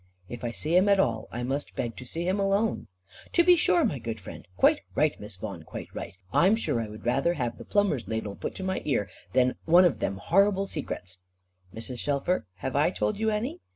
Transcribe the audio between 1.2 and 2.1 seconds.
I must beg to